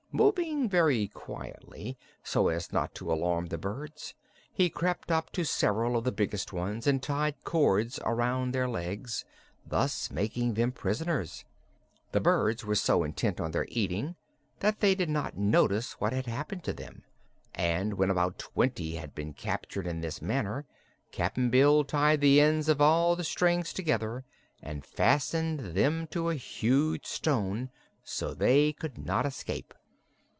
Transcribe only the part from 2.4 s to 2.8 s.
as to